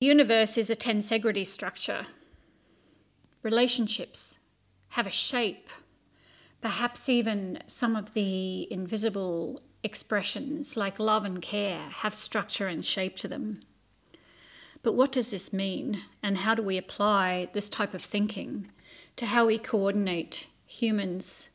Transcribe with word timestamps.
The 0.00 0.06
universe 0.06 0.56
is 0.56 0.70
a 0.70 0.76
tensegrity 0.76 1.46
structure. 1.46 2.06
Relationships 3.42 4.38
have 4.90 5.06
a 5.06 5.10
shape, 5.10 5.68
perhaps 6.62 7.10
even 7.10 7.58
some 7.66 7.96
of 7.96 8.14
the 8.14 8.66
invisible 8.72 9.60
expressions 9.82 10.74
like 10.74 10.98
love 10.98 11.26
and 11.26 11.42
care 11.42 11.80
have 11.80 12.14
structure 12.14 12.66
and 12.66 12.82
shape 12.82 13.16
to 13.16 13.28
them. 13.28 13.60
But 14.82 14.94
what 14.94 15.12
does 15.12 15.32
this 15.32 15.52
mean, 15.52 16.00
and 16.22 16.38
how 16.38 16.54
do 16.54 16.62
we 16.62 16.78
apply 16.78 17.50
this 17.52 17.68
type 17.68 17.92
of 17.92 18.00
thinking 18.00 18.70
to 19.16 19.26
how 19.26 19.44
we 19.44 19.58
coordinate 19.58 20.46
humans 20.64 21.50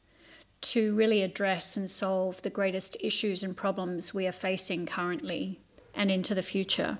to 0.61 0.93
really 0.93 1.23
address 1.23 1.75
and 1.75 1.89
solve 1.89 2.43
the 2.43 2.51
greatest 2.51 2.95
issues 3.01 3.41
and 3.41 3.57
problems 3.57 4.13
we 4.13 4.27
are 4.27 4.31
facing 4.31 4.85
currently 4.85 5.61
and 5.95 6.11
into 6.11 6.35
the 6.35 6.43
future? 6.43 6.99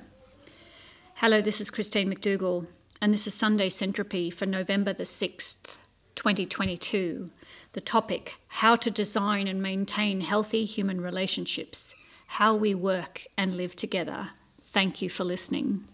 Hello, 1.20 1.40
this 1.40 1.62
is 1.62 1.72
Christine 1.72 2.14
McDougall, 2.14 2.68
and 3.02 3.14
this 3.14 3.26
is 3.26 3.34
Sunday 3.34 3.70
Syntropy 3.70 4.34
for 4.34 4.46
November 4.46 4.92
the 4.92 5.06
6th, 5.06 5.78
2022. 6.16 7.30
The 7.72 7.80
topic 7.80 8.36
How 8.48 8.76
to 8.76 8.92
Design 8.92 9.48
and 9.48 9.62
Maintain 9.62 10.20
Healthy 10.20 10.66
Human 10.66 11.00
Relationships, 11.00 11.96
How 12.28 12.54
We 12.54 12.76
Work 12.76 13.22
and 13.38 13.54
Live 13.54 13.78
Together. 13.78 14.32
Thank 14.62 15.02
you 15.02 15.10
for 15.10 15.24
listening. 15.24 15.86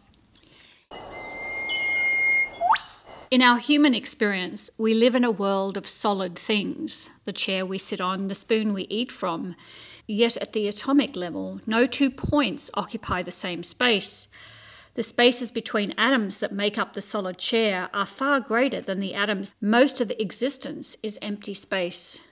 In 3.30 3.44
our 3.44 3.60
human 3.60 3.94
experience, 3.94 4.72
we 4.80 4.96
live 4.96 5.14
in 5.14 5.24
a 5.24 5.30
world 5.30 5.78
of 5.78 5.88
solid 5.88 6.36
things 6.36 7.12
the 7.26 7.32
chair 7.32 7.64
we 7.64 7.78
sit 7.78 8.02
on, 8.02 8.28
the 8.28 8.34
spoon 8.34 8.74
we 8.74 8.88
eat 8.90 9.12
from. 9.12 9.56
Yet 10.08 10.36
at 10.38 10.54
the 10.54 10.68
atomic 10.68 11.16
level, 11.16 11.60
no 11.68 11.86
two 11.86 12.10
points 12.10 12.72
occupy 12.74 13.22
the 13.22 13.30
same 13.30 13.62
space. 13.62 14.28
The 14.94 15.04
spaces 15.04 15.52
between 15.52 15.94
atoms 15.98 16.40
that 16.40 16.52
make 16.52 16.78
up 16.78 16.94
the 16.94 17.02
solid 17.02 17.38
chair 17.38 17.90
are 17.94 18.06
far 18.06 18.42
greater 18.42 18.82
than 18.82 19.00
the 19.00 19.14
atoms. 19.14 19.54
Most 19.62 20.02
of 20.02 20.10
the 20.10 20.22
existence 20.22 20.98
is 21.02 21.18
empty 21.22 21.54
space. 21.54 22.28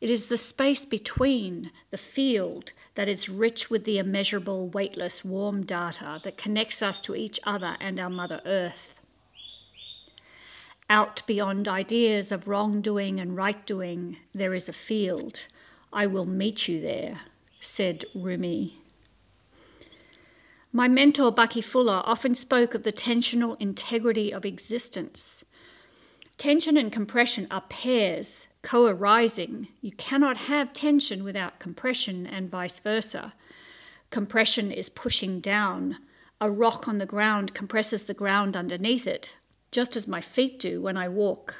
It 0.00 0.10
is 0.10 0.28
the 0.28 0.36
space 0.36 0.84
between 0.84 1.70
the 1.90 1.98
field 1.98 2.72
that 2.94 3.08
is 3.08 3.28
rich 3.28 3.70
with 3.70 3.84
the 3.84 3.98
immeasurable, 3.98 4.68
weightless, 4.68 5.24
warm 5.24 5.64
data 5.64 6.20
that 6.24 6.38
connects 6.38 6.82
us 6.82 7.00
to 7.02 7.14
each 7.14 7.38
other 7.44 7.76
and 7.80 8.00
our 8.00 8.10
Mother 8.10 8.40
Earth. 8.46 9.00
Out 10.90 11.22
beyond 11.26 11.68
ideas 11.68 12.32
of 12.32 12.48
wrongdoing 12.48 13.18
and 13.18 13.36
right 13.36 13.64
doing, 13.66 14.18
there 14.34 14.54
is 14.54 14.68
a 14.68 14.74
field. 14.74 15.48
I 15.92 16.06
will 16.06 16.26
meet 16.26 16.68
you 16.68 16.80
there, 16.80 17.20
said 17.60 18.04
Rumi. 18.14 18.83
My 20.76 20.88
mentor, 20.88 21.30
Bucky 21.30 21.60
Fuller, 21.60 22.02
often 22.04 22.34
spoke 22.34 22.74
of 22.74 22.82
the 22.82 22.92
tensional 22.92 23.56
integrity 23.60 24.32
of 24.32 24.44
existence. 24.44 25.44
Tension 26.36 26.76
and 26.76 26.90
compression 26.90 27.46
are 27.48 27.60
pairs, 27.60 28.48
co 28.62 28.86
arising. 28.86 29.68
You 29.80 29.92
cannot 29.92 30.36
have 30.36 30.72
tension 30.72 31.22
without 31.22 31.60
compression, 31.60 32.26
and 32.26 32.50
vice 32.50 32.80
versa. 32.80 33.34
Compression 34.10 34.72
is 34.72 34.88
pushing 34.88 35.38
down. 35.38 35.98
A 36.40 36.50
rock 36.50 36.88
on 36.88 36.98
the 36.98 37.06
ground 37.06 37.54
compresses 37.54 38.06
the 38.06 38.12
ground 38.12 38.56
underneath 38.56 39.06
it, 39.06 39.36
just 39.70 39.94
as 39.94 40.08
my 40.08 40.20
feet 40.20 40.58
do 40.58 40.82
when 40.82 40.96
I 40.96 41.08
walk. 41.08 41.54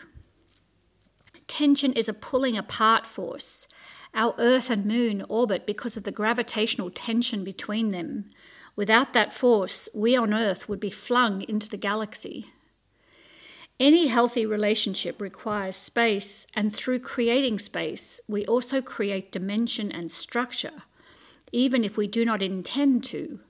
Tension 1.47 1.93
is 1.93 2.09
a 2.09 2.15
pulling 2.15 2.59
apart 2.59 3.07
force. 3.07 3.69
Our 4.13 4.35
Earth 4.39 4.71
and 4.71 4.85
Moon 4.85 5.25
orbit 5.29 5.67
because 5.67 5.97
of 5.97 6.03
the 6.03 6.11
gravitational 6.11 6.91
tension 6.91 7.45
between 7.45 7.93
them. 7.93 8.25
Without 8.77 9.13
that 9.13 9.33
force, 9.33 9.89
we 9.95 10.17
on 10.17 10.35
Earth 10.35 10.69
would 10.69 10.81
be 10.81 10.91
flung 10.91 11.43
into 11.43 11.69
the 11.69 11.77
galaxy. 11.77 12.51
Any 13.79 14.07
healthy 14.07 14.47
relationship 14.47 15.21
requires 15.21 15.77
space, 15.77 16.47
and 16.55 16.75
through 16.75 17.01
creating 17.01 17.59
space, 17.59 18.21
we 18.29 18.47
also 18.47 18.81
create 18.81 19.33
dimension 19.33 19.91
and 19.91 20.11
structure, 20.11 20.83
even 21.53 21.85
if 21.85 21.97
we 21.97 22.07
do 22.07 22.25
not 22.25 22.43
intend 22.43 23.05
to. 23.05 23.41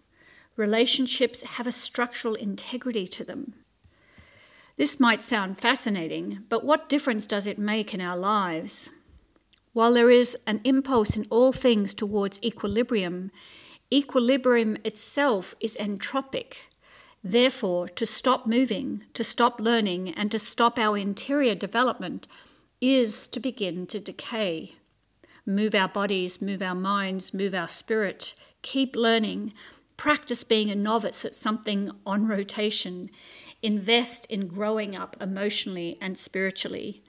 Relationships 0.56 1.42
have 1.42 1.66
a 1.66 1.72
structural 1.72 2.34
integrity 2.34 3.06
to 3.08 3.24
them. 3.24 3.54
This 4.76 4.98
might 4.98 5.22
sound 5.22 5.58
fascinating, 5.58 6.44
but 6.48 6.64
what 6.64 6.88
difference 6.88 7.26
does 7.26 7.46
it 7.46 7.58
make 7.58 7.94
in 7.94 8.00
our 8.00 8.16
lives? 8.16 8.90
While 9.72 9.92
there 9.94 10.10
is 10.10 10.36
an 10.46 10.60
impulse 10.64 11.16
in 11.16 11.26
all 11.30 11.52
things 11.52 11.94
towards 11.94 12.42
equilibrium, 12.42 13.30
Equilibrium 13.94 14.76
itself 14.82 15.54
is 15.60 15.76
entropic. 15.76 16.54
Therefore, 17.22 17.86
to 17.86 18.04
stop 18.04 18.44
moving, 18.44 19.04
to 19.14 19.22
stop 19.22 19.60
learning, 19.60 20.12
and 20.14 20.32
to 20.32 20.38
stop 20.40 20.80
our 20.80 20.98
interior 20.98 21.54
development 21.54 22.26
is 22.80 23.28
to 23.28 23.38
begin 23.38 23.86
to 23.86 24.00
decay. 24.00 24.74
Move 25.46 25.76
our 25.76 25.86
bodies, 25.86 26.42
move 26.42 26.60
our 26.60 26.74
minds, 26.74 27.32
move 27.32 27.54
our 27.54 27.68
spirit, 27.68 28.34
keep 28.62 28.96
learning, 28.96 29.52
practice 29.96 30.42
being 30.42 30.70
a 30.70 30.74
novice 30.74 31.24
at 31.24 31.32
something 31.32 31.92
on 32.04 32.26
rotation, 32.26 33.10
invest 33.62 34.26
in 34.28 34.48
growing 34.48 34.96
up 34.96 35.16
emotionally 35.20 35.96
and 36.00 36.18
spiritually. 36.18 37.03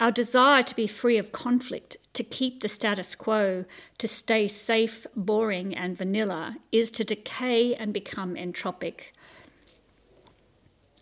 Our 0.00 0.10
desire 0.10 0.62
to 0.62 0.74
be 0.74 0.86
free 0.86 1.18
of 1.18 1.30
conflict, 1.30 1.98
to 2.14 2.24
keep 2.24 2.60
the 2.60 2.68
status 2.68 3.14
quo, 3.14 3.66
to 3.98 4.08
stay 4.08 4.48
safe, 4.48 5.06
boring, 5.14 5.76
and 5.76 5.96
vanilla, 5.96 6.56
is 6.72 6.90
to 6.92 7.04
decay 7.04 7.74
and 7.74 7.92
become 7.92 8.34
entropic. 8.34 9.10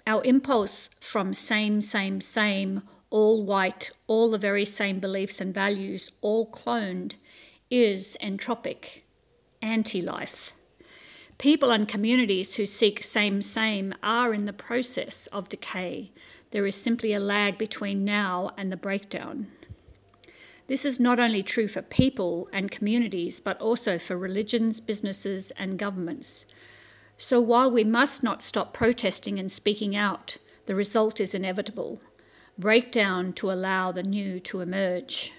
Our 0.05 0.25
impulse 0.25 0.91
from 0.99 1.33
same, 1.33 1.81
same, 1.81 2.21
same, 2.21 2.83
all 3.11 3.45
white, 3.45 3.93
all 4.09 4.33
the 4.33 4.39
very 4.39 4.65
same 4.65 4.99
beliefs 4.99 5.41
and 5.41 5.55
values, 5.55 6.11
all 6.21 6.51
cloned, 6.51 7.15
is 7.71 8.17
entropic, 8.21 9.03
anti 9.63 10.03
life. 10.03 10.55
People 11.39 11.71
and 11.71 11.87
communities 11.87 12.57
who 12.57 12.67
seek 12.67 13.05
same, 13.05 13.43
same 13.43 13.95
are 14.03 14.35
in 14.35 14.45
the 14.45 14.53
process 14.53 15.29
of 15.29 15.49
decay 15.49 16.11
there 16.51 16.67
is 16.67 16.81
simply 16.81 17.13
a 17.13 17.21
lag 17.21 17.59
between 17.59 18.05
now 18.05 18.51
and 18.57 18.73
the 18.73 18.77
breakdown. 18.77 19.49
This 20.67 20.85
is 20.85 21.01
not 21.01 21.19
only 21.19 21.43
true 21.43 21.69
for 21.69 21.83
people 21.83 22.49
and 22.53 22.71
communities, 22.71 23.41
but 23.41 23.61
also 23.61 23.99
for 23.99 24.17
religions, 24.17 24.81
businesses, 24.81 25.51
and 25.53 25.79
governments. 25.79 26.47
So 27.17 27.41
while 27.41 27.71
we 27.71 27.85
must 27.85 28.23
not 28.23 28.43
stop 28.43 28.75
protesting 28.75 29.39
and 29.39 29.51
speaking 29.51 29.97
out, 29.97 30.37
the 30.67 30.75
result 30.75 31.21
is 31.21 31.35
inevitable 31.35 32.01
breakdown 32.59 33.33
to 33.33 33.53
allow 33.53 33.93
the 33.93 34.03
new 34.03 34.41
to 34.41 34.61
emerge. 34.61 35.33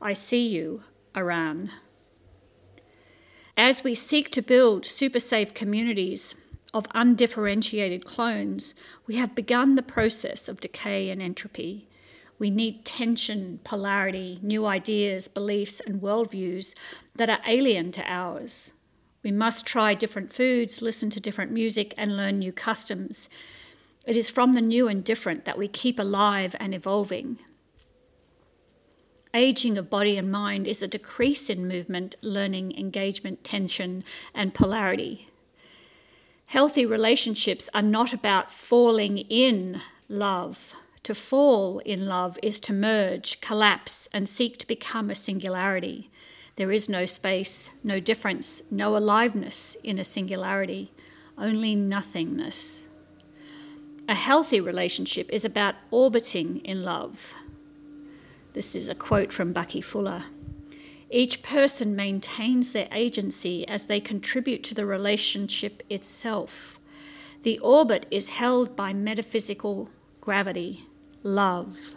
I 0.00 0.12
see 0.12 0.46
you, 0.46 0.84
Iran. 1.16 1.72
As 3.56 3.82
we 3.82 3.94
seek 3.94 4.30
to 4.30 4.40
build 4.40 4.86
super 4.86 5.18
safe 5.18 5.52
communities, 5.52 6.36
of 6.74 6.86
undifferentiated 6.94 8.04
clones, 8.04 8.74
we 9.06 9.16
have 9.16 9.34
begun 9.34 9.74
the 9.74 9.82
process 9.82 10.48
of 10.48 10.60
decay 10.60 11.10
and 11.10 11.22
entropy. 11.22 11.88
We 12.38 12.50
need 12.50 12.84
tension, 12.84 13.60
polarity, 13.64 14.38
new 14.42 14.66
ideas, 14.66 15.28
beliefs, 15.28 15.80
and 15.80 16.00
worldviews 16.00 16.74
that 17.16 17.30
are 17.30 17.40
alien 17.46 17.90
to 17.92 18.04
ours. 18.06 18.74
We 19.22 19.32
must 19.32 19.66
try 19.66 19.94
different 19.94 20.32
foods, 20.32 20.82
listen 20.82 21.10
to 21.10 21.20
different 21.20 21.50
music, 21.50 21.94
and 21.98 22.16
learn 22.16 22.38
new 22.38 22.52
customs. 22.52 23.28
It 24.06 24.16
is 24.16 24.30
from 24.30 24.52
the 24.52 24.60
new 24.60 24.88
and 24.88 25.02
different 25.02 25.44
that 25.44 25.58
we 25.58 25.68
keep 25.68 25.98
alive 25.98 26.54
and 26.60 26.74
evolving. 26.74 27.38
Aging 29.34 29.76
of 29.76 29.90
body 29.90 30.16
and 30.16 30.30
mind 30.30 30.66
is 30.66 30.82
a 30.82 30.88
decrease 30.88 31.50
in 31.50 31.68
movement, 31.68 32.16
learning, 32.22 32.78
engagement, 32.78 33.44
tension, 33.44 34.04
and 34.34 34.54
polarity. 34.54 35.28
Healthy 36.48 36.86
relationships 36.86 37.68
are 37.74 37.82
not 37.82 38.14
about 38.14 38.50
falling 38.50 39.18
in 39.18 39.82
love. 40.08 40.74
To 41.02 41.14
fall 41.14 41.80
in 41.80 42.06
love 42.06 42.38
is 42.42 42.58
to 42.60 42.72
merge, 42.72 43.42
collapse, 43.42 44.08
and 44.14 44.26
seek 44.26 44.56
to 44.56 44.66
become 44.66 45.10
a 45.10 45.14
singularity. 45.14 46.10
There 46.56 46.72
is 46.72 46.88
no 46.88 47.04
space, 47.04 47.70
no 47.84 48.00
difference, 48.00 48.62
no 48.70 48.96
aliveness 48.96 49.76
in 49.84 49.98
a 49.98 50.04
singularity, 50.04 50.90
only 51.36 51.74
nothingness. 51.74 52.86
A 54.08 54.14
healthy 54.14 54.58
relationship 54.58 55.28
is 55.30 55.44
about 55.44 55.74
orbiting 55.90 56.62
in 56.64 56.82
love. 56.82 57.34
This 58.54 58.74
is 58.74 58.88
a 58.88 58.94
quote 58.94 59.34
from 59.34 59.52
Bucky 59.52 59.82
Fuller. 59.82 60.24
Each 61.10 61.42
person 61.42 61.96
maintains 61.96 62.72
their 62.72 62.88
agency 62.92 63.66
as 63.66 63.86
they 63.86 64.00
contribute 64.00 64.62
to 64.64 64.74
the 64.74 64.84
relationship 64.84 65.82
itself. 65.88 66.78
The 67.42 67.58
orbit 67.60 68.06
is 68.10 68.30
held 68.30 68.76
by 68.76 68.92
metaphysical 68.92 69.88
gravity, 70.20 70.84
love. 71.22 71.94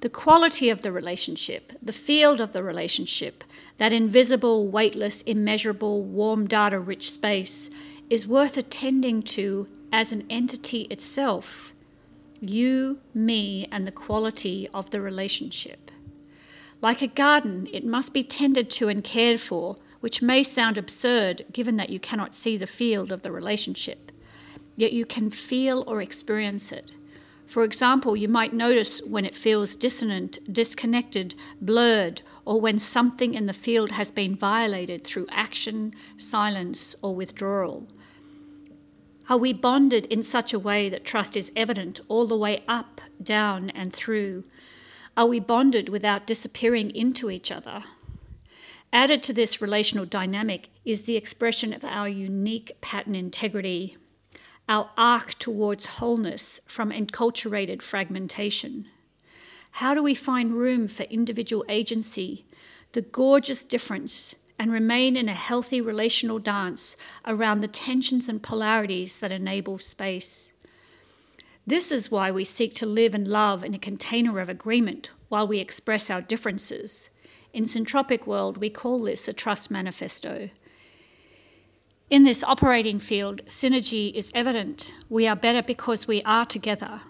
The 0.00 0.10
quality 0.10 0.68
of 0.68 0.82
the 0.82 0.92
relationship, 0.92 1.72
the 1.80 1.92
field 1.92 2.40
of 2.40 2.52
the 2.52 2.62
relationship, 2.62 3.42
that 3.78 3.92
invisible, 3.92 4.68
weightless, 4.68 5.22
immeasurable, 5.22 6.02
warm 6.02 6.46
data 6.46 6.78
rich 6.78 7.10
space, 7.10 7.70
is 8.10 8.28
worth 8.28 8.58
attending 8.58 9.22
to 9.22 9.66
as 9.90 10.12
an 10.12 10.26
entity 10.28 10.82
itself 10.90 11.72
you, 12.40 12.98
me, 13.14 13.66
and 13.72 13.86
the 13.86 13.92
quality 13.92 14.68
of 14.74 14.90
the 14.90 15.00
relationship. 15.00 15.90
Like 16.84 17.00
a 17.00 17.06
garden, 17.06 17.66
it 17.72 17.86
must 17.86 18.12
be 18.12 18.22
tended 18.22 18.68
to 18.72 18.88
and 18.88 19.02
cared 19.02 19.40
for, 19.40 19.74
which 20.00 20.20
may 20.20 20.42
sound 20.42 20.76
absurd 20.76 21.46
given 21.50 21.78
that 21.78 21.88
you 21.88 21.98
cannot 21.98 22.34
see 22.34 22.58
the 22.58 22.66
field 22.66 23.10
of 23.10 23.22
the 23.22 23.32
relationship, 23.32 24.12
yet 24.76 24.92
you 24.92 25.06
can 25.06 25.30
feel 25.30 25.82
or 25.86 26.02
experience 26.02 26.72
it. 26.72 26.92
For 27.46 27.64
example, 27.64 28.14
you 28.14 28.28
might 28.28 28.52
notice 28.52 29.00
when 29.00 29.24
it 29.24 29.34
feels 29.34 29.76
dissonant, 29.76 30.40
disconnected, 30.52 31.34
blurred, 31.58 32.20
or 32.44 32.60
when 32.60 32.78
something 32.78 33.32
in 33.32 33.46
the 33.46 33.54
field 33.54 33.92
has 33.92 34.10
been 34.10 34.34
violated 34.34 35.04
through 35.04 35.28
action, 35.30 35.94
silence, 36.18 36.94
or 37.00 37.14
withdrawal. 37.14 37.88
Are 39.30 39.38
we 39.38 39.54
bonded 39.54 40.04
in 40.12 40.22
such 40.22 40.52
a 40.52 40.58
way 40.58 40.90
that 40.90 41.06
trust 41.06 41.34
is 41.34 41.50
evident 41.56 42.00
all 42.08 42.26
the 42.26 42.36
way 42.36 42.62
up, 42.68 43.00
down, 43.22 43.70
and 43.70 43.90
through? 43.90 44.44
Are 45.16 45.26
we 45.26 45.40
bonded 45.40 45.88
without 45.88 46.26
disappearing 46.26 46.90
into 46.90 47.30
each 47.30 47.52
other? 47.52 47.84
Added 48.92 49.22
to 49.24 49.32
this 49.32 49.60
relational 49.60 50.06
dynamic 50.06 50.70
is 50.84 51.02
the 51.02 51.16
expression 51.16 51.72
of 51.72 51.84
our 51.84 52.08
unique 52.08 52.72
pattern 52.80 53.14
integrity, 53.14 53.96
our 54.68 54.90
arc 54.96 55.34
towards 55.34 55.86
wholeness 55.86 56.60
from 56.66 56.90
enculturated 56.90 57.82
fragmentation. 57.82 58.86
How 59.72 59.94
do 59.94 60.02
we 60.02 60.14
find 60.14 60.52
room 60.52 60.88
for 60.88 61.02
individual 61.04 61.64
agency, 61.68 62.46
the 62.92 63.02
gorgeous 63.02 63.64
difference 63.64 64.36
and 64.58 64.72
remain 64.72 65.16
in 65.16 65.28
a 65.28 65.34
healthy 65.34 65.80
relational 65.80 66.38
dance 66.38 66.96
around 67.26 67.60
the 67.60 67.68
tensions 67.68 68.28
and 68.28 68.42
polarities 68.42 69.20
that 69.20 69.32
enable 69.32 69.78
space. 69.78 70.53
This 71.66 71.90
is 71.90 72.10
why 72.10 72.30
we 72.30 72.44
seek 72.44 72.74
to 72.74 72.86
live 72.86 73.14
and 73.14 73.26
love 73.26 73.64
in 73.64 73.72
a 73.72 73.78
container 73.78 74.38
of 74.38 74.50
agreement 74.50 75.12
while 75.28 75.48
we 75.48 75.60
express 75.60 76.10
our 76.10 76.20
differences. 76.20 77.08
In 77.54 77.64
Syntropic 77.64 78.26
World, 78.26 78.58
we 78.58 78.68
call 78.68 79.02
this 79.02 79.28
a 79.28 79.32
trust 79.32 79.70
manifesto. 79.70 80.50
In 82.10 82.24
this 82.24 82.44
operating 82.44 82.98
field, 82.98 83.42
synergy 83.46 84.12
is 84.12 84.30
evident. 84.34 84.92
We 85.08 85.26
are 85.26 85.36
better 85.36 85.62
because 85.62 86.06
we 86.06 86.22
are 86.24 86.44
together. 86.44 87.00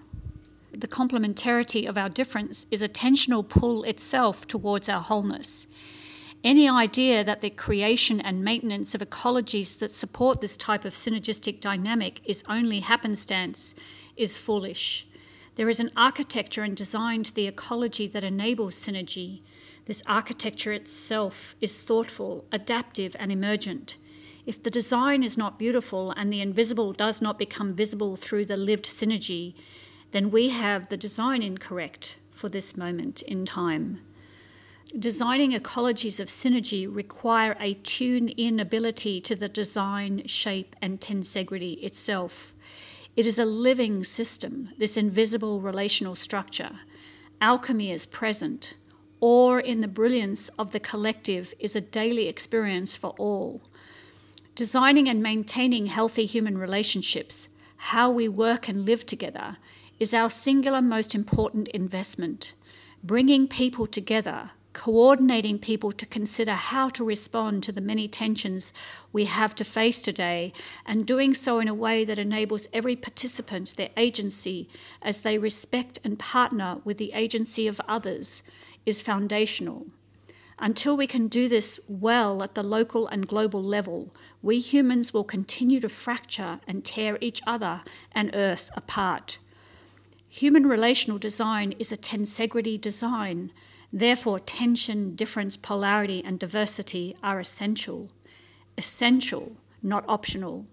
The 0.70 0.86
complementarity 0.86 1.88
of 1.88 1.98
our 1.98 2.08
difference 2.08 2.66
is 2.70 2.80
a 2.80 2.88
tensional 2.88 3.48
pull 3.48 3.82
itself 3.82 4.46
towards 4.46 4.88
our 4.88 5.00
wholeness. 5.00 5.66
Any 6.44 6.68
idea 6.68 7.24
that 7.24 7.40
the 7.40 7.50
creation 7.50 8.20
and 8.20 8.44
maintenance 8.44 8.94
of 8.94 9.00
ecologies 9.00 9.78
that 9.80 9.92
support 9.92 10.40
this 10.40 10.56
type 10.56 10.84
of 10.84 10.92
synergistic 10.92 11.60
dynamic 11.60 12.20
is 12.24 12.44
only 12.48 12.80
happenstance 12.80 13.74
is 14.16 14.38
foolish. 14.38 15.06
There 15.56 15.68
is 15.68 15.80
an 15.80 15.90
architecture 15.96 16.62
and 16.62 16.76
design 16.76 17.22
to 17.22 17.34
the 17.34 17.46
ecology 17.46 18.06
that 18.08 18.24
enables 18.24 18.74
synergy. 18.74 19.42
This 19.86 20.02
architecture 20.06 20.72
itself 20.72 21.54
is 21.60 21.80
thoughtful, 21.80 22.44
adaptive, 22.50 23.14
and 23.18 23.30
emergent. 23.30 23.96
If 24.46 24.62
the 24.62 24.70
design 24.70 25.22
is 25.22 25.38
not 25.38 25.58
beautiful 25.58 26.10
and 26.10 26.32
the 26.32 26.40
invisible 26.40 26.92
does 26.92 27.22
not 27.22 27.38
become 27.38 27.74
visible 27.74 28.16
through 28.16 28.46
the 28.46 28.56
lived 28.56 28.84
synergy, 28.84 29.54
then 30.10 30.30
we 30.30 30.50
have 30.50 30.88
the 30.88 30.96
design 30.96 31.42
incorrect 31.42 32.18
for 32.30 32.48
this 32.48 32.76
moment 32.76 33.22
in 33.22 33.44
time. 33.44 34.00
Designing 34.96 35.52
ecologies 35.52 36.20
of 36.20 36.28
synergy 36.28 36.86
require 36.88 37.56
a 37.58 37.74
tune 37.74 38.28
in 38.28 38.60
ability 38.60 39.20
to 39.22 39.34
the 39.34 39.48
design, 39.48 40.24
shape, 40.26 40.76
and 40.80 41.00
tensegrity 41.00 41.82
itself. 41.82 42.53
It 43.16 43.26
is 43.26 43.38
a 43.38 43.44
living 43.44 44.02
system, 44.02 44.70
this 44.76 44.96
invisible 44.96 45.60
relational 45.60 46.16
structure. 46.16 46.80
Alchemy 47.40 47.92
is 47.92 48.06
present. 48.06 48.76
Or 49.20 49.60
in 49.60 49.80
the 49.80 49.88
brilliance 49.88 50.48
of 50.58 50.72
the 50.72 50.80
collective 50.80 51.54
is 51.60 51.76
a 51.76 51.80
daily 51.80 52.26
experience 52.26 52.96
for 52.96 53.10
all. 53.16 53.62
Designing 54.56 55.08
and 55.08 55.22
maintaining 55.22 55.86
healthy 55.86 56.24
human 56.24 56.58
relationships, 56.58 57.48
how 57.76 58.10
we 58.10 58.28
work 58.28 58.68
and 58.68 58.84
live 58.84 59.06
together, 59.06 59.58
is 60.00 60.12
our 60.12 60.28
singular 60.28 60.82
most 60.82 61.14
important 61.14 61.68
investment. 61.68 62.54
Bringing 63.04 63.46
people 63.46 63.86
together 63.86 64.50
coordinating 64.74 65.58
people 65.58 65.92
to 65.92 66.04
consider 66.04 66.52
how 66.52 66.90
to 66.90 67.02
respond 67.04 67.62
to 67.62 67.72
the 67.72 67.80
many 67.80 68.06
tensions 68.06 68.74
we 69.12 69.24
have 69.24 69.54
to 69.54 69.64
face 69.64 70.02
today, 70.02 70.52
and 70.84 71.06
doing 71.06 71.32
so 71.32 71.60
in 71.60 71.68
a 71.68 71.72
way 71.72 72.04
that 72.04 72.18
enables 72.18 72.68
every 72.72 72.96
participant 72.96 73.74
their 73.76 73.88
agency 73.96 74.68
as 75.00 75.20
they 75.20 75.38
respect 75.38 75.98
and 76.04 76.18
partner 76.18 76.78
with 76.84 76.98
the 76.98 77.12
agency 77.12 77.66
of 77.66 77.80
others 77.88 78.42
is 78.84 79.00
foundational. 79.00 79.86
Until 80.58 80.96
we 80.96 81.06
can 81.06 81.28
do 81.28 81.48
this 81.48 81.80
well 81.88 82.42
at 82.42 82.54
the 82.54 82.62
local 82.62 83.08
and 83.08 83.26
global 83.26 83.62
level, 83.62 84.14
we 84.42 84.58
humans 84.58 85.14
will 85.14 85.24
continue 85.24 85.80
to 85.80 85.88
fracture 85.88 86.60
and 86.66 86.84
tear 86.84 87.16
each 87.20 87.40
other 87.46 87.82
and 88.12 88.30
Earth 88.34 88.70
apart. 88.76 89.38
Human 90.28 90.66
relational 90.66 91.18
design 91.18 91.72
is 91.78 91.92
a 91.92 91.96
tensegrity 91.96 92.80
design 92.80 93.52
Therefore, 93.96 94.40
tension, 94.40 95.14
difference, 95.14 95.56
polarity, 95.56 96.20
and 96.24 96.36
diversity 96.36 97.14
are 97.22 97.38
essential. 97.38 98.10
Essential, 98.76 99.52
not 99.84 100.04
optional. 100.08 100.66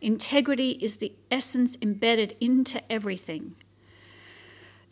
Integrity 0.00 0.72
is 0.80 0.96
the 0.96 1.12
essence 1.30 1.78
embedded 1.80 2.34
into 2.40 2.82
everything. 2.92 3.54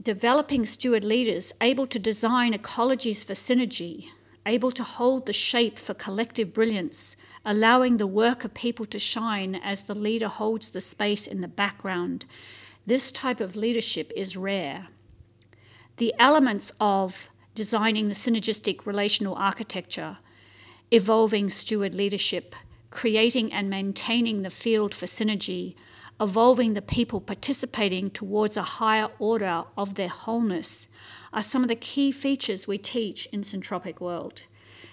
Developing 0.00 0.64
steward 0.64 1.02
leaders 1.02 1.52
able 1.60 1.86
to 1.86 1.98
design 1.98 2.52
ecologies 2.52 3.24
for 3.24 3.32
synergy, 3.32 4.10
able 4.46 4.70
to 4.70 4.84
hold 4.84 5.26
the 5.26 5.32
shape 5.32 5.76
for 5.76 5.92
collective 5.92 6.54
brilliance, 6.54 7.16
allowing 7.44 7.96
the 7.96 8.06
work 8.06 8.44
of 8.44 8.54
people 8.54 8.86
to 8.86 9.00
shine 9.00 9.56
as 9.56 9.82
the 9.82 9.94
leader 9.94 10.28
holds 10.28 10.70
the 10.70 10.80
space 10.80 11.26
in 11.26 11.40
the 11.40 11.48
background. 11.48 12.26
This 12.86 13.10
type 13.10 13.40
of 13.40 13.56
leadership 13.56 14.12
is 14.14 14.36
rare. 14.36 14.86
The 15.96 16.14
elements 16.20 16.72
of 16.78 17.28
designing 17.56 18.06
the 18.06 18.14
synergistic 18.14 18.86
relational 18.86 19.34
architecture, 19.34 20.18
evolving 20.92 21.48
steward 21.48 21.94
leadership, 21.94 22.54
creating 22.90 23.52
and 23.52 23.68
maintaining 23.68 24.42
the 24.42 24.50
field 24.50 24.94
for 24.94 25.06
synergy, 25.06 25.74
evolving 26.20 26.74
the 26.74 26.82
people 26.82 27.20
participating 27.20 28.10
towards 28.10 28.56
a 28.56 28.62
higher 28.62 29.08
order 29.18 29.64
of 29.76 29.94
their 29.94 30.08
wholeness 30.08 30.86
are 31.32 31.42
some 31.42 31.62
of 31.62 31.68
the 31.68 31.74
key 31.74 32.12
features 32.12 32.68
we 32.68 32.78
teach 32.78 33.26
in 33.32 33.40
Syntropic 33.40 34.00
World. 34.00 34.46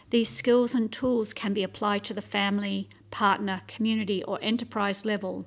These 0.09 0.29
skills 0.29 0.73
and 0.73 0.91
tools 0.91 1.33
can 1.33 1.53
be 1.53 1.63
applied 1.63 2.03
to 2.05 2.13
the 2.13 2.21
family, 2.21 2.87
partner, 3.11 3.61
community, 3.67 4.23
or 4.23 4.39
enterprise 4.41 5.05
level. 5.05 5.45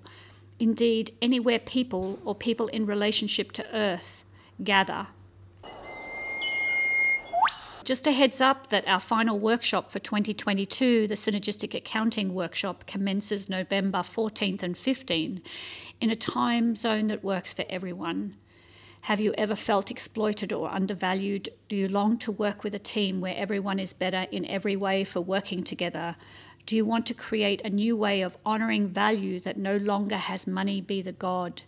Indeed, 0.59 1.13
anywhere 1.23 1.59
people 1.59 2.19
or 2.25 2.35
people 2.35 2.67
in 2.69 2.85
relationship 2.85 3.53
to 3.53 3.75
Earth 3.75 4.25
gather 4.63 5.09
just 7.87 8.09
a 8.09 8.13
heads 8.13 8.41
up 8.41 8.67
that 8.71 8.89
our 8.89 8.99
final 8.99 9.39
workshop 9.39 9.93
for 9.93 10.01
2022, 10.01 11.07
the 11.07 11.15
Synergistic 11.15 11.73
Accounting 11.73 12.35
Workshop, 12.35 12.85
commences 12.85 13.49
November 13.49 13.99
14th 13.99 14.65
and 14.65 14.75
15th 14.75 15.41
in 16.01 16.11
a 16.11 16.17
time 16.17 16.75
zone 16.75 17.07
that 17.07 17.23
works 17.23 17.53
for 17.53 17.65
everyone. 17.71 18.35
Have 19.03 19.21
you 19.21 19.33
ever 19.39 19.55
felt 19.55 19.93
exploited 19.93 20.53
or 20.53 20.75
undervalued? 20.75 21.49
Do 21.69 21.77
you 21.77 21.87
long 21.87 22.17
to 22.19 22.33
work 22.33 22.65
with 22.65 22.75
a 22.75 22.81
team 22.81 23.21
where 23.21 23.37
everyone 23.37 23.79
is 23.79 23.93
better 23.93 24.27
in 24.33 24.45
every 24.47 24.75
way 24.75 25.05
for 25.05 25.21
working 25.21 25.63
together? 25.63 26.17
Do 26.67 26.75
you 26.75 26.85
want 26.85 27.07
to 27.07 27.15
create 27.15 27.63
a 27.63 27.71
new 27.71 27.97
way 27.97 28.23
of 28.23 28.37
honouring 28.45 28.89
value 28.89 29.39
that 29.41 29.57
no 29.57 29.77
longer 29.77 30.17
has 30.17 30.49
money 30.49 30.81
be 30.81 31.03
the 31.03 31.13
God? 31.13 31.63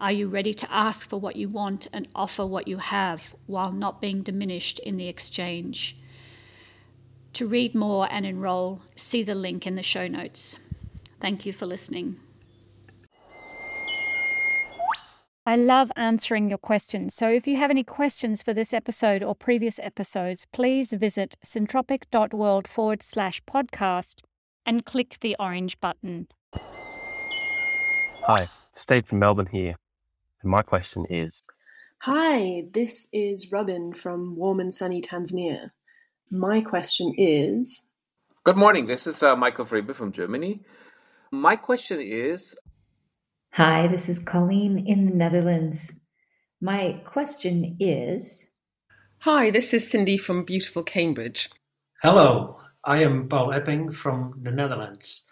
Are 0.00 0.12
you 0.12 0.28
ready 0.28 0.54
to 0.54 0.72
ask 0.72 1.10
for 1.10 1.16
what 1.16 1.34
you 1.34 1.48
want 1.48 1.88
and 1.92 2.06
offer 2.14 2.46
what 2.46 2.68
you 2.68 2.76
have 2.78 3.34
while 3.46 3.72
not 3.72 4.00
being 4.00 4.22
diminished 4.22 4.78
in 4.78 4.96
the 4.96 5.08
exchange? 5.08 5.96
To 7.32 7.48
read 7.48 7.74
more 7.74 8.06
and 8.08 8.24
enroll, 8.24 8.80
see 8.94 9.24
the 9.24 9.34
link 9.34 9.66
in 9.66 9.74
the 9.74 9.82
show 9.82 10.06
notes. 10.06 10.60
Thank 11.18 11.44
you 11.46 11.52
for 11.52 11.66
listening. 11.66 12.16
I 15.44 15.56
love 15.56 15.90
answering 15.96 16.48
your 16.48 16.58
questions. 16.58 17.14
So 17.14 17.28
if 17.28 17.48
you 17.48 17.56
have 17.56 17.70
any 17.70 17.82
questions 17.82 18.40
for 18.40 18.54
this 18.54 18.72
episode 18.72 19.24
or 19.24 19.34
previous 19.34 19.80
episodes, 19.80 20.46
please 20.52 20.92
visit 20.92 21.36
syntropic.world 21.44 22.68
forward 22.68 23.02
slash 23.02 23.42
podcast 23.50 24.20
and 24.64 24.84
click 24.84 25.16
the 25.22 25.34
orange 25.40 25.80
button. 25.80 26.28
Hi, 28.22 28.46
Steve 28.72 29.06
from 29.06 29.18
Melbourne 29.18 29.48
here. 29.50 29.74
And 30.42 30.50
my 30.50 30.62
question 30.62 31.04
is 31.10 31.42
Hi, 32.02 32.64
this 32.72 33.08
is 33.12 33.50
Robin 33.50 33.92
from 33.92 34.36
warm 34.36 34.60
and 34.60 34.72
sunny 34.72 35.00
Tanzania. 35.00 35.70
My 36.30 36.60
question 36.60 37.12
is 37.18 37.84
Good 38.44 38.56
morning. 38.56 38.86
This 38.86 39.06
is 39.06 39.22
uh, 39.22 39.34
Michael 39.34 39.64
Friebe 39.64 39.94
from 39.94 40.12
Germany. 40.12 40.60
My 41.32 41.56
question 41.56 41.98
is 42.00 42.56
Hi, 43.52 43.88
this 43.88 44.08
is 44.08 44.20
Colleen 44.20 44.86
in 44.86 45.06
the 45.06 45.14
Netherlands. 45.14 45.92
My 46.60 47.00
question 47.04 47.76
is 47.80 48.48
Hi, 49.20 49.50
this 49.50 49.74
is 49.74 49.90
Cindy 49.90 50.16
from 50.16 50.44
beautiful 50.44 50.84
Cambridge. 50.84 51.50
Hello, 52.00 52.60
I 52.84 53.02
am 53.02 53.28
Paul 53.28 53.52
Epping 53.52 53.90
from 53.90 54.38
the 54.40 54.52
Netherlands. 54.52 55.26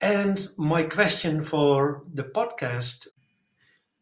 And 0.00 0.46
my 0.56 0.84
question 0.84 1.42
for 1.42 2.04
the 2.06 2.22
podcast 2.22 3.08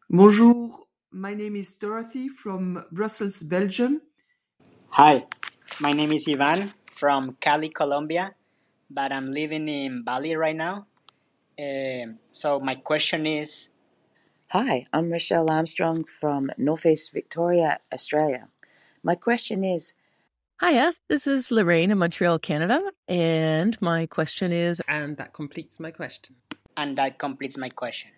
Bonjour, 0.09 0.87
my 1.11 1.33
name 1.33 1.57
is 1.57 1.75
Dorothy 1.75 2.29
from 2.29 2.81
Brussels, 2.93 3.43
Belgium. 3.43 4.01
Hi, 4.91 5.25
my 5.81 5.91
name 5.91 6.13
is 6.13 6.25
Ivan 6.29 6.71
from 6.89 7.35
Cali, 7.41 7.67
Colombia, 7.67 8.33
but 8.89 9.11
I'm 9.11 9.33
living 9.33 9.67
in 9.67 10.03
Bali 10.05 10.33
right 10.37 10.55
now. 10.55 10.87
Uh, 11.59 12.13
so 12.31 12.57
my 12.61 12.75
question 12.75 13.27
is 13.27 13.67
Hi, 14.51 14.85
I'm 14.93 15.11
Rochelle 15.11 15.51
Armstrong 15.51 16.05
from 16.05 16.51
Northeast 16.57 17.11
Victoria, 17.11 17.79
Australia. 17.91 18.47
My 19.03 19.15
question 19.15 19.65
is 19.65 19.93
Hiya, 20.61 20.93
this 21.09 21.27
is 21.27 21.51
Lorraine 21.51 21.91
in 21.91 21.97
Montreal, 21.97 22.39
Canada, 22.39 22.79
and 23.09 23.77
my 23.81 24.05
question 24.05 24.53
is 24.53 24.81
And 24.87 25.17
that 25.17 25.33
completes 25.33 25.81
my 25.81 25.91
question. 25.91 26.37
And 26.77 26.97
that 26.97 27.19
completes 27.19 27.57
my 27.57 27.67
question. 27.67 28.11